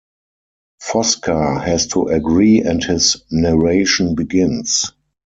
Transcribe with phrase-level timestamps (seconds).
[0.81, 4.93] Fosca has to agree and his narration begins.